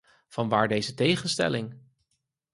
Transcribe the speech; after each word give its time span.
Vanwaar 0.27 0.67
deze 0.67 0.93
tegenstelling? 0.93 1.73